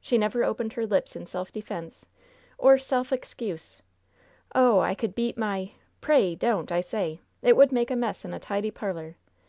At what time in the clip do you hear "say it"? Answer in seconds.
6.80-7.56